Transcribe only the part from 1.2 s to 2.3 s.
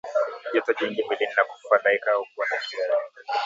na kufadhaika au